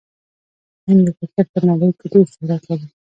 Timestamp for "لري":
2.69-2.87